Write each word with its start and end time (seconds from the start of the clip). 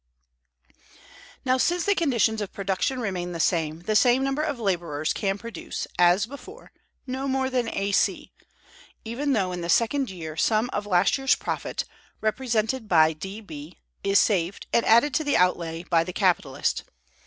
Now, 1.45 1.57
since 1.59 1.83
the 1.83 1.93
conditions 1.93 2.41
of 2.41 2.51
production 2.51 2.99
remain 2.99 3.33
the 3.33 3.39
same, 3.39 3.81
the 3.81 3.95
same 3.95 4.23
number 4.23 4.41
of 4.41 4.59
laborers 4.59 5.13
can 5.13 5.37
produce, 5.37 5.85
as 5.99 6.25
before, 6.25 6.71
no 7.05 7.27
more 7.27 7.51
than 7.51 7.69
A 7.71 7.91
C; 7.91 8.31
even 9.05 9.33
though 9.33 9.51
in 9.51 9.61
the 9.61 9.69
second 9.69 10.09
year 10.09 10.35
some 10.35 10.71
of 10.73 10.87
last 10.87 11.19
year's 11.19 11.35
profit, 11.35 11.85
represented 12.19 12.87
by 12.89 13.13
D 13.13 13.41
B, 13.41 13.77
is 14.03 14.17
saved 14.17 14.65
and 14.73 14.83
added 14.87 15.13
to 15.13 15.23
the 15.23 15.37
outlay 15.37 15.83
by 15.83 16.03
the 16.03 16.13
capitalist. 16.13 16.83